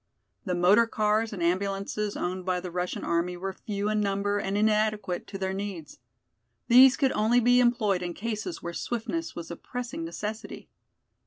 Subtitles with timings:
[0.45, 4.57] The motor cars and ambulances owned by the Russian army were few in number and
[4.57, 5.99] inadequate to their needs.
[6.69, 10.69] These could only be employed in cases where swiftness was a pressing necessity.